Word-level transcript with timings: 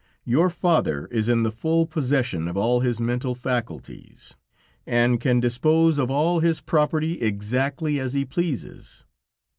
Your 0.25 0.49
father 0.49 1.05
is 1.11 1.29
in 1.29 1.43
the 1.43 1.51
full 1.51 1.85
possession 1.85 2.47
of 2.47 2.57
all 2.57 2.79
his 2.79 2.99
mental 2.99 3.35
faculties, 3.35 4.35
and 4.87 5.21
can 5.21 5.39
dispose 5.39 5.99
of 5.99 6.09
all 6.09 6.39
his 6.39 6.59
property 6.59 7.21
exactly 7.21 7.99
as 7.99 8.13
he 8.13 8.25
pleases. 8.25 9.05